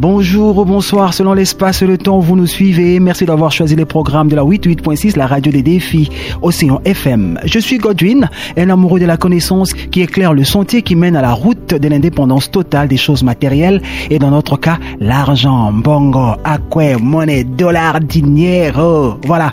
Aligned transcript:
Bonjour 0.00 0.56
ou 0.58 0.64
bonsoir 0.64 1.12
selon 1.12 1.32
l'espace 1.32 1.82
et 1.82 1.86
le 1.86 1.98
temps 1.98 2.20
vous 2.20 2.36
nous 2.36 2.46
suivez. 2.46 3.00
Merci 3.00 3.26
d'avoir 3.26 3.50
choisi 3.50 3.74
les 3.74 3.84
programmes 3.84 4.28
de 4.28 4.36
la 4.36 4.44
88.6, 4.44 5.16
la 5.16 5.26
radio 5.26 5.50
des 5.50 5.62
défis, 5.62 6.08
Océan 6.40 6.80
FM. 6.84 7.40
Je 7.44 7.58
suis 7.58 7.78
Godwin, 7.78 8.30
un 8.56 8.70
amoureux 8.70 9.00
de 9.00 9.06
la 9.06 9.16
connaissance 9.16 9.72
qui 9.72 10.02
éclaire 10.02 10.34
le 10.34 10.44
sentier 10.44 10.82
qui 10.82 10.94
mène 10.94 11.16
à 11.16 11.20
la 11.20 11.32
route 11.32 11.74
de 11.74 11.88
l'indépendance 11.88 12.48
totale 12.48 12.86
des 12.86 12.96
choses 12.96 13.24
matérielles 13.24 13.82
et 14.08 14.20
dans 14.20 14.30
notre 14.30 14.56
cas, 14.56 14.78
l'argent, 15.00 15.72
bongo, 15.72 16.36
aqua, 16.44 16.96
monnaie, 16.98 17.42
dollar, 17.42 17.98
dinero. 17.98 19.16
Voilà. 19.26 19.52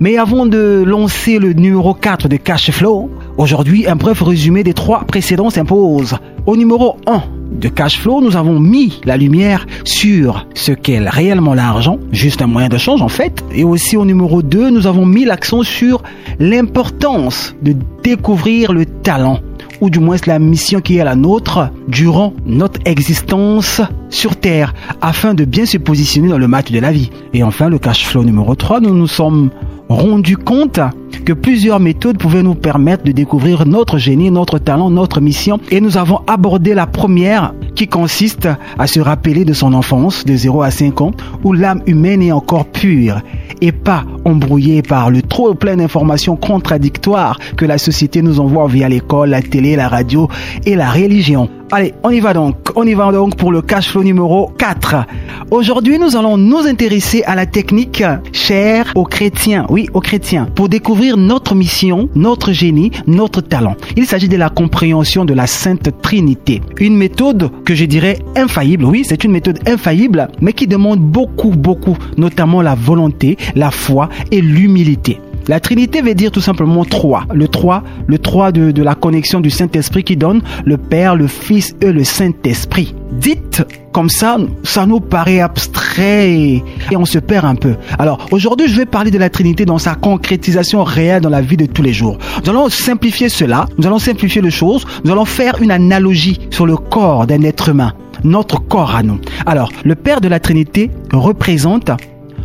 Mais 0.00 0.18
avant 0.18 0.44
de 0.44 0.84
lancer 0.86 1.38
le 1.38 1.54
numéro 1.54 1.94
4 1.94 2.28
de 2.28 2.36
Cash 2.36 2.70
Flow, 2.72 3.08
aujourd'hui, 3.38 3.88
un 3.88 3.96
bref 3.96 4.20
résumé 4.20 4.64
des 4.64 4.74
trois 4.74 5.04
précédents 5.04 5.48
s'impose. 5.48 6.14
Au 6.44 6.58
numéro 6.58 6.96
1, 7.06 7.22
de 7.50 7.68
cash 7.68 7.98
flow, 7.98 8.20
nous 8.20 8.36
avons 8.36 8.60
mis 8.60 9.00
la 9.04 9.16
lumière 9.16 9.66
sur 9.84 10.46
ce 10.54 10.72
qu'est 10.72 10.98
réellement 10.98 11.54
l'argent, 11.54 11.98
juste 12.12 12.42
un 12.42 12.46
moyen 12.46 12.68
de 12.68 12.78
change 12.78 13.02
en 13.02 13.08
fait. 13.08 13.44
Et 13.52 13.64
aussi 13.64 13.96
au 13.96 14.04
numéro 14.04 14.42
2, 14.42 14.70
nous 14.70 14.86
avons 14.86 15.06
mis 15.06 15.24
l'accent 15.24 15.62
sur 15.62 16.02
l'importance 16.38 17.54
de 17.62 17.74
découvrir 18.02 18.72
le 18.72 18.84
talent 18.84 19.40
ou 19.80 19.90
du 19.90 20.00
moins 20.00 20.16
la 20.26 20.38
mission 20.38 20.80
qui 20.80 20.96
est 20.96 21.04
la 21.04 21.14
nôtre 21.14 21.70
durant 21.86 22.32
notre 22.46 22.80
existence 22.84 23.80
sur 24.10 24.36
Terre, 24.36 24.74
afin 25.00 25.34
de 25.34 25.44
bien 25.44 25.66
se 25.66 25.78
positionner 25.78 26.28
dans 26.28 26.38
le 26.38 26.48
match 26.48 26.70
de 26.70 26.80
la 26.80 26.90
vie. 26.90 27.10
Et 27.32 27.42
enfin, 27.42 27.68
le 27.68 27.78
cash 27.78 28.04
flow 28.04 28.24
numéro 28.24 28.54
3, 28.54 28.80
nous 28.80 28.94
nous 28.94 29.06
sommes 29.06 29.50
rendu 29.88 30.36
compte 30.36 30.80
que 31.24 31.32
plusieurs 31.32 31.80
méthodes 31.80 32.18
pouvaient 32.18 32.42
nous 32.42 32.54
permettre 32.54 33.04
de 33.04 33.12
découvrir 33.12 33.66
notre 33.66 33.98
génie, 33.98 34.30
notre 34.30 34.58
talent, 34.58 34.90
notre 34.90 35.20
mission. 35.20 35.60
Et 35.70 35.80
nous 35.80 35.96
avons 35.96 36.20
abordé 36.26 36.74
la 36.74 36.86
première 36.86 37.54
qui 37.74 37.86
consiste 37.86 38.48
à 38.78 38.86
se 38.86 39.00
rappeler 39.00 39.44
de 39.44 39.52
son 39.52 39.74
enfance 39.74 40.24
de 40.24 40.34
0 40.34 40.62
à 40.62 40.70
5 40.70 41.00
ans 41.00 41.10
où 41.44 41.52
l'âme 41.52 41.82
humaine 41.86 42.22
est 42.22 42.32
encore 42.32 42.66
pure 42.66 43.20
et 43.60 43.72
pas 43.72 44.04
embrouillée 44.24 44.82
par 44.82 45.10
le 45.10 45.22
trop 45.22 45.54
plein 45.54 45.76
d'informations 45.76 46.36
contradictoires 46.36 47.38
que 47.56 47.64
la 47.64 47.78
société 47.78 48.22
nous 48.22 48.40
envoie 48.40 48.68
via 48.68 48.88
l'école, 48.88 49.30
la 49.30 49.42
télé, 49.42 49.76
la 49.76 49.88
radio 49.88 50.28
et 50.64 50.76
la 50.76 50.90
religion. 50.90 51.48
Allez, 51.70 51.92
on 52.02 52.08
y 52.08 52.20
va 52.20 52.32
donc. 52.32 52.56
On 52.76 52.84
y 52.84 52.94
va 52.94 53.12
donc 53.12 53.36
pour 53.36 53.52
le 53.52 53.60
cash 53.60 53.90
flow 53.90 54.02
numéro 54.02 54.50
4. 54.56 55.04
Aujourd'hui, 55.50 55.98
nous 55.98 56.16
allons 56.16 56.38
nous 56.38 56.66
intéresser 56.66 57.22
à 57.24 57.34
la 57.34 57.44
technique 57.44 58.02
chère 58.32 58.90
aux 58.94 59.04
chrétiens. 59.04 59.66
Oui, 59.68 59.86
aux 59.92 60.00
chrétiens. 60.00 60.48
Pour 60.54 60.70
découvrir 60.70 61.18
notre 61.18 61.54
mission, 61.54 62.08
notre 62.14 62.52
génie, 62.52 62.90
notre 63.06 63.42
talent. 63.42 63.76
Il 63.96 64.06
s'agit 64.06 64.30
de 64.30 64.38
la 64.38 64.48
compréhension 64.48 65.26
de 65.26 65.34
la 65.34 65.46
Sainte 65.46 65.90
Trinité. 66.00 66.62
Une 66.80 66.96
méthode 66.96 67.50
que 67.66 67.74
je 67.74 67.84
dirais 67.84 68.18
infaillible. 68.34 68.86
Oui, 68.86 69.04
c'est 69.06 69.24
une 69.24 69.32
méthode 69.32 69.58
infaillible, 69.68 70.28
mais 70.40 70.54
qui 70.54 70.66
demande 70.66 71.00
beaucoup, 71.00 71.50
beaucoup, 71.50 71.98
notamment 72.16 72.62
la 72.62 72.76
volonté, 72.76 73.36
la 73.54 73.70
foi 73.70 74.08
et 74.30 74.40
l'humilité. 74.40 75.20
La 75.48 75.60
Trinité 75.60 76.02
veut 76.02 76.14
dire 76.14 76.30
tout 76.30 76.42
simplement 76.42 76.84
trois. 76.84 77.24
Le 77.32 77.48
trois, 77.48 77.82
le 78.06 78.18
trois 78.18 78.52
de, 78.52 78.82
la 78.82 78.94
connexion 78.94 79.40
du 79.40 79.48
Saint-Esprit 79.48 80.04
qui 80.04 80.14
donne 80.14 80.42
le 80.66 80.76
Père, 80.76 81.16
le 81.16 81.26
Fils 81.26 81.74
et 81.80 81.90
le 81.90 82.04
Saint-Esprit. 82.04 82.94
Dites 83.12 83.64
comme 83.92 84.10
ça, 84.10 84.36
ça 84.62 84.84
nous 84.84 85.00
paraît 85.00 85.40
abstrait 85.40 86.62
et 86.90 86.96
on 86.96 87.06
se 87.06 87.18
perd 87.18 87.46
un 87.46 87.54
peu. 87.54 87.76
Alors 87.98 88.26
aujourd'hui, 88.30 88.68
je 88.68 88.76
vais 88.76 88.84
parler 88.84 89.10
de 89.10 89.16
la 89.16 89.30
Trinité 89.30 89.64
dans 89.64 89.78
sa 89.78 89.94
concrétisation 89.94 90.84
réelle 90.84 91.22
dans 91.22 91.30
la 91.30 91.40
vie 91.40 91.56
de 91.56 91.64
tous 91.64 91.82
les 91.82 91.94
jours. 91.94 92.18
Nous 92.44 92.50
allons 92.50 92.68
simplifier 92.68 93.30
cela, 93.30 93.66
nous 93.78 93.86
allons 93.86 93.98
simplifier 93.98 94.42
les 94.42 94.50
choses, 94.50 94.86
nous 95.04 95.12
allons 95.12 95.24
faire 95.24 95.62
une 95.62 95.70
analogie 95.70 96.38
sur 96.50 96.66
le 96.66 96.76
corps 96.76 97.26
d'un 97.26 97.42
être 97.42 97.70
humain, 97.70 97.94
notre 98.22 98.60
corps 98.60 98.94
à 98.94 99.02
nous. 99.02 99.18
Alors, 99.46 99.70
le 99.82 99.94
Père 99.94 100.20
de 100.20 100.28
la 100.28 100.40
Trinité 100.40 100.90
représente 101.10 101.90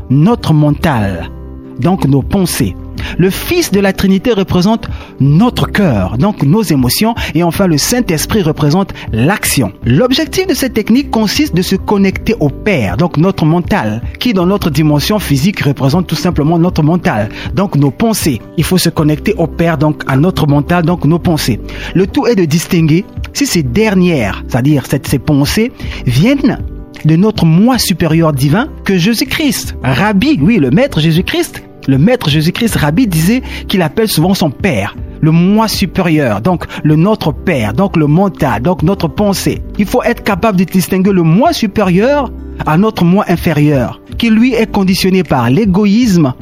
notre 0.09 0.53
mental, 0.53 1.29
donc 1.79 2.05
nos 2.05 2.21
pensées. 2.21 2.75
Le 3.17 3.29
Fils 3.29 3.71
de 3.71 3.79
la 3.79 3.93
Trinité 3.93 4.31
représente 4.33 4.87
notre 5.19 5.67
cœur, 5.71 6.17
donc 6.17 6.43
nos 6.43 6.61
émotions, 6.61 7.15
et 7.35 7.43
enfin 7.43 7.67
le 7.67 7.77
Saint-Esprit 7.77 8.41
représente 8.41 8.93
l'action. 9.11 9.71
L'objectif 9.85 10.47
de 10.47 10.53
cette 10.53 10.73
technique 10.73 11.11
consiste 11.11 11.55
de 11.55 11.61
se 11.61 11.75
connecter 11.75 12.35
au 12.39 12.49
Père, 12.49 12.97
donc 12.97 13.17
notre 13.17 13.45
mental, 13.45 14.01
qui 14.19 14.33
dans 14.33 14.45
notre 14.45 14.69
dimension 14.69 15.19
physique 15.19 15.61
représente 15.61 16.07
tout 16.07 16.15
simplement 16.15 16.59
notre 16.59 16.83
mental, 16.83 17.29
donc 17.53 17.75
nos 17.75 17.91
pensées. 17.91 18.41
Il 18.57 18.63
faut 18.63 18.77
se 18.77 18.89
connecter 18.89 19.33
au 19.37 19.47
Père, 19.47 19.77
donc 19.77 20.03
à 20.07 20.17
notre 20.17 20.47
mental, 20.47 20.83
donc 20.83 21.05
nos 21.05 21.19
pensées. 21.19 21.59
Le 21.93 22.07
tout 22.07 22.27
est 22.27 22.35
de 22.35 22.45
distinguer 22.45 23.05
si 23.33 23.45
ces 23.45 23.63
dernières, 23.63 24.43
c'est-à-dire 24.47 24.83
ces 24.85 25.19
pensées, 25.19 25.71
viennent 26.05 26.59
de 27.05 27.15
notre 27.15 27.45
moi 27.45 27.77
supérieur 27.77 28.33
divin 28.33 28.69
que 28.85 28.97
Jésus-Christ, 28.97 29.75
Rabbi, 29.83 30.39
oui, 30.41 30.57
le 30.57 30.69
Maître 30.71 30.99
Jésus-Christ, 30.99 31.63
le 31.87 31.97
maître 31.97 32.29
Jésus-Christ 32.29 32.75
Rabbi 32.75 33.07
disait 33.07 33.41
qu'il 33.67 33.81
appelle 33.81 34.07
souvent 34.07 34.33
son 34.33 34.49
Père, 34.49 34.95
le 35.21 35.31
moi 35.31 35.67
supérieur, 35.67 36.41
donc 36.41 36.65
le 36.83 36.95
notre 36.95 37.31
Père, 37.31 37.73
donc 37.73 37.97
le 37.97 38.07
mental, 38.07 38.61
donc 38.61 38.83
notre 38.83 39.07
pensée. 39.07 39.61
Il 39.77 39.85
faut 39.85 40.03
être 40.03 40.23
capable 40.23 40.57
de 40.57 40.63
distinguer 40.63 41.11
le 41.11 41.23
moi 41.23 41.53
supérieur 41.53 42.31
à 42.65 42.77
notre 42.77 43.03
moi 43.03 43.25
inférieur, 43.27 44.01
qui 44.17 44.29
lui 44.29 44.53
est 44.53 44.71
conditionné 44.71 45.23
par 45.23 45.49
l'égoïsme 45.49 46.33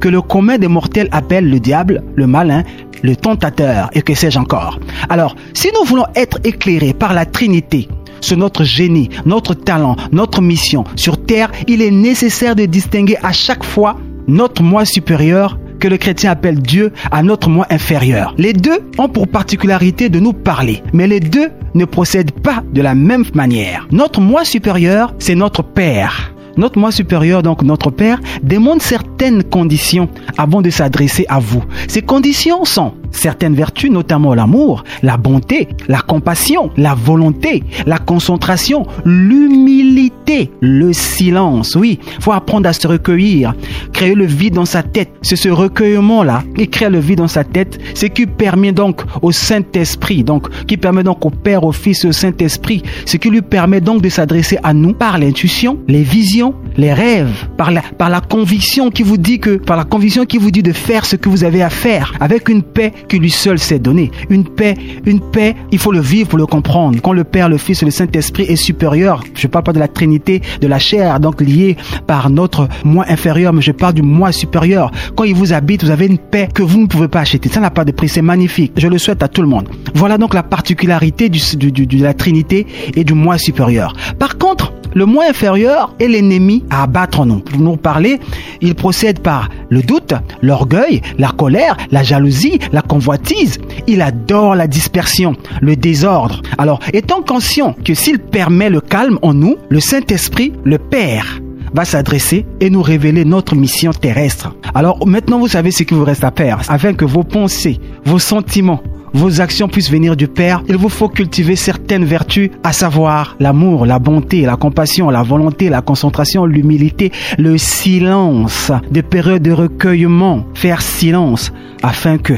que 0.00 0.08
le 0.08 0.20
commun 0.20 0.58
des 0.58 0.68
mortels 0.68 1.08
appelle 1.12 1.48
le 1.48 1.60
diable, 1.60 2.02
le 2.14 2.26
malin, 2.26 2.62
le 3.02 3.16
tentateur 3.16 3.90
et 3.92 4.02
que 4.02 4.14
sais-je 4.14 4.38
encore. 4.38 4.78
Alors, 5.08 5.36
si 5.54 5.68
nous 5.74 5.86
voulons 5.86 6.06
être 6.14 6.38
éclairés 6.44 6.94
par 6.94 7.14
la 7.14 7.26
Trinité, 7.26 7.88
sur 8.20 8.36
notre 8.38 8.64
génie, 8.64 9.10
notre 9.26 9.54
talent, 9.54 9.96
notre 10.10 10.40
mission 10.40 10.84
sur 10.96 11.22
terre, 11.22 11.52
il 11.68 11.82
est 11.82 11.90
nécessaire 11.90 12.56
de 12.56 12.64
distinguer 12.64 13.16
à 13.22 13.32
chaque 13.32 13.62
fois 13.62 13.96
notre 14.26 14.62
moi 14.62 14.84
supérieur 14.84 15.58
que 15.80 15.88
le 15.88 15.96
chrétien 15.96 16.30
appelle 16.30 16.60
Dieu 16.60 16.92
à 17.10 17.22
notre 17.22 17.48
moi 17.48 17.66
inférieur. 17.70 18.34
Les 18.38 18.52
deux 18.52 18.78
ont 18.98 19.08
pour 19.08 19.28
particularité 19.28 20.08
de 20.08 20.18
nous 20.18 20.32
parler, 20.32 20.82
mais 20.92 21.06
les 21.06 21.20
deux 21.20 21.50
ne 21.74 21.84
procèdent 21.84 22.30
pas 22.30 22.62
de 22.72 22.80
la 22.80 22.94
même 22.94 23.24
manière. 23.34 23.86
Notre 23.90 24.20
moi 24.20 24.44
supérieur, 24.44 25.14
c'est 25.18 25.34
notre 25.34 25.62
Père. 25.62 26.34
Notre 26.56 26.78
moi 26.78 26.92
supérieur, 26.92 27.42
donc 27.42 27.62
notre 27.62 27.90
Père, 27.90 28.20
demande 28.42 28.80
certaines 28.80 29.42
conditions 29.42 30.08
avant 30.38 30.62
de 30.62 30.70
s'adresser 30.70 31.26
à 31.28 31.40
vous. 31.40 31.64
Ces 31.88 32.02
conditions 32.02 32.64
sont 32.64 32.94
certaines 33.10 33.54
vertus, 33.54 33.90
notamment 33.90 34.34
l'amour, 34.34 34.84
la 35.02 35.16
bonté, 35.16 35.68
la 35.88 36.00
compassion, 36.00 36.70
la 36.76 36.94
volonté, 36.94 37.62
la 37.86 37.98
concentration, 37.98 38.86
l'humilité, 39.04 40.50
le 40.60 40.92
silence. 40.92 41.76
Oui, 41.76 41.98
faut 42.20 42.32
apprendre 42.32 42.68
à 42.68 42.72
se 42.72 42.86
recueillir, 42.86 43.54
créer 43.92 44.14
le 44.14 44.26
vide 44.26 44.54
dans 44.54 44.64
sa 44.64 44.82
tête. 44.82 45.10
C'est 45.22 45.36
ce 45.36 45.48
recueillement-là 45.48 46.42
qui 46.56 46.68
crée 46.68 46.90
le 46.90 46.98
vide 46.98 47.18
dans 47.18 47.28
sa 47.28 47.44
tête, 47.44 47.78
ce 47.94 48.06
qui 48.06 48.26
permet 48.26 48.72
donc 48.72 49.02
au 49.22 49.32
Saint-Esprit, 49.32 50.24
donc 50.24 50.48
qui 50.66 50.76
permet 50.76 51.02
donc 51.02 51.24
au 51.24 51.30
Père, 51.30 51.64
au 51.64 51.72
Fils, 51.72 52.04
au 52.04 52.12
Saint-Esprit, 52.12 52.82
ce 53.06 53.16
qui 53.16 53.30
lui 53.30 53.42
permet 53.42 53.80
donc 53.80 54.02
de 54.02 54.08
s'adresser 54.08 54.58
à 54.62 54.72
nous 54.72 54.94
par 54.94 55.18
l'intuition, 55.18 55.78
les 55.88 56.02
visions, 56.02 56.54
les 56.76 56.92
rêves, 56.92 57.48
par 57.56 57.70
la, 57.70 57.82
par 57.82 58.10
la 58.10 58.20
conviction 58.20 58.90
qui 58.90 59.02
vous 59.02 59.16
dit 59.16 59.38
que, 59.38 59.56
par 59.56 59.76
la 59.76 59.84
conviction 59.84 60.24
qui 60.24 60.38
vous 60.38 60.50
dit 60.50 60.62
de 60.62 60.72
faire 60.72 61.04
ce 61.04 61.16
que 61.16 61.28
vous 61.28 61.44
avez 61.44 61.62
à 61.62 61.70
faire, 61.70 62.12
avec 62.20 62.48
une 62.48 62.62
paix 62.62 62.92
que 63.08 63.16
lui 63.16 63.30
seul 63.30 63.58
s'est 63.58 63.78
donné. 63.78 64.10
Une 64.30 64.44
paix, 64.44 64.74
une 65.06 65.20
paix, 65.20 65.54
il 65.72 65.78
faut 65.78 65.92
le 65.92 66.00
vivre 66.00 66.28
pour 66.28 66.38
le 66.38 66.46
comprendre. 66.46 66.98
Quand 67.02 67.12
le 67.12 67.24
Père, 67.24 67.48
le 67.48 67.58
Fils 67.58 67.82
et 67.82 67.84
le 67.84 67.90
Saint-Esprit 67.90 68.44
est 68.44 68.56
supérieur, 68.56 69.22
je 69.34 69.46
parle 69.46 69.64
pas 69.64 69.72
de 69.72 69.78
la 69.78 69.88
Trinité, 69.88 70.42
de 70.60 70.66
la 70.66 70.78
chair, 70.78 71.20
donc 71.20 71.40
liée 71.40 71.76
par 72.06 72.30
notre 72.30 72.68
moi 72.84 73.04
inférieur, 73.08 73.52
mais 73.52 73.62
je 73.62 73.72
parle 73.72 73.94
du 73.94 74.02
moi 74.02 74.32
supérieur. 74.32 74.90
Quand 75.16 75.24
il 75.24 75.34
vous 75.34 75.52
habite, 75.52 75.84
vous 75.84 75.90
avez 75.90 76.06
une 76.06 76.18
paix 76.18 76.48
que 76.52 76.62
vous 76.62 76.80
ne 76.80 76.86
pouvez 76.86 77.08
pas 77.08 77.20
acheter. 77.20 77.48
Ça 77.48 77.60
n'a 77.60 77.70
pas 77.70 77.84
de 77.84 77.92
prix, 77.92 78.08
c'est 78.08 78.22
magnifique. 78.22 78.72
Je 78.76 78.88
le 78.88 78.98
souhaite 78.98 79.22
à 79.22 79.28
tout 79.28 79.42
le 79.42 79.48
monde. 79.48 79.68
Voilà 79.94 80.18
donc 80.18 80.34
la 80.34 80.42
particularité 80.42 81.28
de 81.28 82.02
la 82.02 82.14
Trinité 82.14 82.66
et 82.94 83.04
du 83.04 83.14
moi 83.14 83.38
supérieur. 83.38 83.94
Par 84.18 84.38
contre, 84.38 84.72
le 84.94 85.06
moi 85.06 85.24
inférieur 85.28 85.92
est 85.98 86.06
l'ennemi 86.06 86.64
à 86.70 86.84
abattre 86.84 87.20
en 87.20 87.26
nous. 87.26 87.40
Pour 87.40 87.60
nous 87.60 87.76
parler, 87.76 88.20
il 88.60 88.76
procède 88.76 89.18
par 89.18 89.48
le 89.68 89.82
doute, 89.82 90.14
l'orgueil, 90.40 91.02
la 91.18 91.30
colère, 91.30 91.76
la 91.90 92.04
jalousie, 92.04 92.60
la 92.72 92.82
convoitise. 92.88 93.58
Il 93.86 94.02
adore 94.02 94.54
la 94.54 94.66
dispersion, 94.66 95.36
le 95.60 95.76
désordre. 95.76 96.42
Alors, 96.58 96.80
étant 96.92 97.22
conscient 97.22 97.74
que 97.84 97.94
s'il 97.94 98.18
permet 98.18 98.70
le 98.70 98.80
calme 98.80 99.18
en 99.22 99.34
nous, 99.34 99.56
le 99.68 99.80
Saint-Esprit, 99.80 100.52
le 100.64 100.78
Père, 100.78 101.40
va 101.74 101.84
s'adresser 101.84 102.46
et 102.60 102.70
nous 102.70 102.82
révéler 102.82 103.24
notre 103.24 103.56
mission 103.56 103.92
terrestre. 103.92 104.54
Alors 104.74 105.06
maintenant, 105.06 105.40
vous 105.40 105.48
savez 105.48 105.72
ce 105.72 105.82
qu'il 105.82 105.96
vous 105.96 106.04
reste 106.04 106.24
à 106.24 106.30
faire 106.30 106.60
afin 106.68 106.94
que 106.94 107.04
vos 107.04 107.24
pensées, 107.24 107.80
vos 108.04 108.20
sentiments, 108.20 108.80
vos 109.12 109.40
actions 109.40 109.68
puissent 109.68 109.90
venir 109.90 110.16
du 110.16 110.26
Père, 110.26 110.62
il 110.68 110.76
vous 110.76 110.88
faut 110.88 111.08
cultiver 111.08 111.54
certaines 111.54 112.04
vertus, 112.04 112.50
à 112.64 112.72
savoir 112.72 113.36
l'amour, 113.38 113.86
la 113.86 114.00
bonté, 114.00 114.42
la 114.42 114.56
compassion, 114.56 115.08
la 115.08 115.22
volonté, 115.22 115.68
la 115.68 115.82
concentration, 115.82 116.46
l'humilité, 116.46 117.12
le 117.38 117.56
silence, 117.56 118.72
des 118.90 119.02
périodes 119.02 119.42
de 119.42 119.52
recueillement, 119.52 120.44
faire 120.54 120.82
silence, 120.82 121.52
afin 121.82 122.18
que 122.18 122.34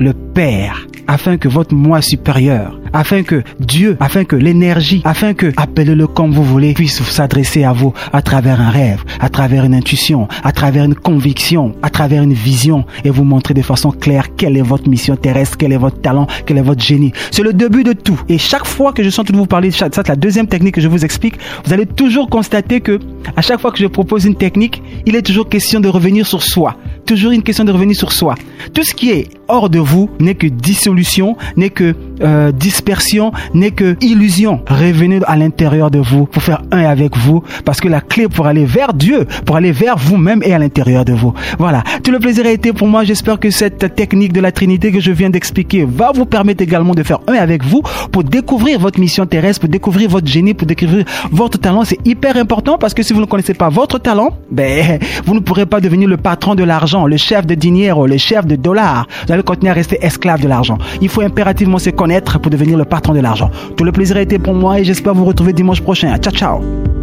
le 0.00 0.14
Père 0.14 0.86
afin 1.06 1.36
que 1.36 1.48
votre 1.48 1.74
moi 1.74 2.00
supérieur, 2.00 2.78
afin 2.92 3.22
que 3.24 3.42
Dieu, 3.58 3.96
afin 3.98 4.24
que 4.24 4.36
l'énergie, 4.36 5.02
afin 5.04 5.34
que, 5.34 5.52
appelez-le 5.56 6.06
comme 6.06 6.30
vous 6.30 6.44
voulez, 6.44 6.72
puisse 6.72 7.02
s'adresser 7.02 7.64
à 7.64 7.72
vous 7.72 7.92
à 8.12 8.22
travers 8.22 8.60
un 8.60 8.70
rêve, 8.70 9.02
à 9.18 9.28
travers 9.28 9.64
une 9.64 9.74
intuition, 9.74 10.28
à 10.44 10.52
travers 10.52 10.84
une 10.84 10.94
conviction, 10.94 11.74
à 11.82 11.90
travers 11.90 12.22
une 12.22 12.32
vision 12.32 12.84
et 13.04 13.10
vous 13.10 13.24
montrer 13.24 13.54
de 13.54 13.62
façon 13.62 13.90
claire 13.90 14.36
quelle 14.36 14.56
est 14.56 14.62
votre 14.62 14.88
mission 14.88 15.16
terrestre, 15.16 15.56
quel 15.58 15.72
est 15.72 15.76
votre 15.76 16.00
talent, 16.00 16.28
quel 16.46 16.58
est 16.58 16.62
votre 16.62 16.82
génie. 16.82 17.12
C'est 17.32 17.42
le 17.42 17.52
début 17.52 17.82
de 17.82 17.92
tout. 17.92 18.20
Et 18.28 18.38
chaque 18.38 18.66
fois 18.66 18.92
que 18.92 19.02
je 19.02 19.10
sens 19.10 19.26
de 19.26 19.36
vous 19.36 19.46
parler 19.46 19.70
de 19.70 19.74
ça, 19.74 19.88
c'est 19.92 20.08
la 20.08 20.16
deuxième 20.16 20.46
technique 20.46 20.76
que 20.76 20.80
je 20.80 20.88
vous 20.88 21.04
explique, 21.04 21.34
vous 21.64 21.72
allez 21.72 21.86
toujours 21.86 22.30
constater 22.30 22.80
que 22.80 23.00
à 23.36 23.42
chaque 23.42 23.60
fois 23.60 23.72
que 23.72 23.78
je 23.78 23.86
propose 23.86 24.24
une 24.24 24.36
technique, 24.36 24.82
il 25.06 25.16
est 25.16 25.22
toujours 25.22 25.48
question 25.48 25.80
de 25.80 25.88
revenir 25.88 26.26
sur 26.26 26.42
soi. 26.42 26.76
Toujours 27.10 27.32
une 27.32 27.42
question 27.42 27.64
de 27.64 27.72
revenir 27.72 27.96
sur 27.96 28.12
soi. 28.12 28.36
Tout 28.72 28.84
ce 28.84 28.94
qui 28.94 29.10
est 29.10 29.26
hors 29.48 29.68
de 29.68 29.80
vous 29.80 30.08
n'est 30.20 30.36
que 30.36 30.46
dissolution, 30.46 31.36
n'est 31.56 31.70
que 31.70 31.96
euh, 32.22 32.52
dispersion, 32.52 33.32
n'est 33.52 33.72
que 33.72 33.96
illusion. 34.00 34.60
Revenez 34.68 35.18
à 35.26 35.36
l'intérieur 35.36 35.90
de 35.90 35.98
vous 35.98 36.26
pour 36.26 36.40
faire 36.40 36.62
un 36.70 36.84
avec 36.84 37.16
vous, 37.16 37.42
parce 37.64 37.80
que 37.80 37.88
la 37.88 38.00
clé 38.00 38.28
pour 38.28 38.46
aller 38.46 38.64
vers 38.64 38.94
Dieu, 38.94 39.26
pour 39.44 39.56
aller 39.56 39.72
vers 39.72 39.98
vous-même 39.98 40.40
est 40.44 40.52
à 40.52 40.58
l'intérieur 40.60 41.04
de 41.04 41.12
vous. 41.12 41.34
Voilà. 41.58 41.82
Tout 42.04 42.12
le 42.12 42.20
plaisir 42.20 42.46
a 42.46 42.50
été 42.50 42.72
pour 42.72 42.86
moi. 42.86 43.02
J'espère 43.02 43.40
que 43.40 43.50
cette 43.50 43.96
technique 43.96 44.32
de 44.32 44.40
la 44.40 44.52
Trinité 44.52 44.92
que 44.92 45.00
je 45.00 45.10
viens 45.10 45.30
d'expliquer 45.30 45.84
va 45.84 46.12
vous 46.14 46.26
permettre 46.26 46.62
également 46.62 46.94
de 46.94 47.02
faire 47.02 47.18
un 47.26 47.34
avec 47.34 47.64
vous 47.64 47.82
pour 48.12 48.22
découvrir 48.22 48.78
votre 48.78 49.00
mission 49.00 49.26
terrestre, 49.26 49.62
pour 49.62 49.68
découvrir 49.68 50.10
votre 50.10 50.28
génie, 50.28 50.54
pour 50.54 50.68
découvrir 50.68 51.04
votre 51.32 51.58
talent. 51.58 51.84
C'est 51.84 52.06
hyper 52.06 52.36
important 52.36 52.78
parce 52.78 52.94
que 52.94 53.02
si 53.02 53.12
vous 53.12 53.20
ne 53.20 53.26
connaissez 53.26 53.54
pas 53.54 53.68
votre 53.68 53.98
talent, 53.98 54.36
ben, 54.48 55.00
vous 55.24 55.34
ne 55.34 55.40
pourrez 55.40 55.66
pas 55.66 55.80
devenir 55.80 56.08
le 56.08 56.16
patron 56.16 56.54
de 56.54 56.62
l'argent, 56.62 56.99
le 57.06 57.16
chef 57.16 57.46
de 57.46 57.54
dinero, 57.54 58.06
le 58.06 58.16
chef 58.16 58.46
de 58.46 58.56
dollars. 58.56 59.06
Vous 59.26 59.32
allez 59.32 59.42
continuer 59.42 59.70
à 59.70 59.74
rester 59.74 59.98
esclave 60.02 60.40
de 60.40 60.48
l'argent. 60.48 60.78
Il 61.00 61.08
faut 61.08 61.22
impérativement 61.22 61.78
se 61.78 61.90
connaître 61.90 62.38
pour 62.38 62.50
devenir 62.50 62.76
le 62.76 62.84
patron 62.84 63.14
de 63.14 63.20
l'argent. 63.20 63.50
Tout 63.76 63.84
le 63.84 63.92
plaisir 63.92 64.16
a 64.16 64.22
été 64.22 64.38
pour 64.38 64.54
moi 64.54 64.80
et 64.80 64.84
j'espère 64.84 65.14
vous 65.14 65.24
retrouver 65.24 65.52
dimanche 65.52 65.80
prochain. 65.80 66.16
Ciao, 66.18 66.32
ciao. 66.32 66.99